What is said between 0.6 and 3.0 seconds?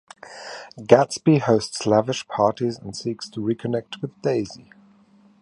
Gatsby hosts lavish parties and